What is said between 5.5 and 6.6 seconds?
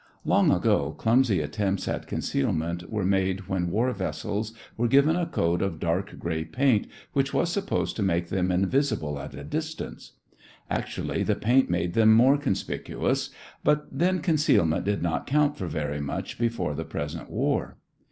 of dark gray